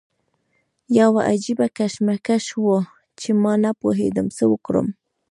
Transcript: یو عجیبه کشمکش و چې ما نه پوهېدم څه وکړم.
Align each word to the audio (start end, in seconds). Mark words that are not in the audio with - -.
یو 0.99 1.11
عجیبه 1.29 1.67
کشمکش 1.77 2.45
و 2.57 2.65
چې 3.19 3.29
ما 3.41 3.53
نه 3.63 3.71
پوهېدم 3.79 4.27
څه 4.37 4.43
وکړم. 4.51 4.87